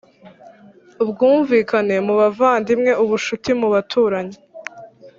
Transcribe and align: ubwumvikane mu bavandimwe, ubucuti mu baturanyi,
ubwumvikane 1.03 1.95
mu 2.07 2.13
bavandimwe, 2.21 2.91
ubucuti 3.03 3.49
mu 3.59 3.67
baturanyi, 3.73 4.37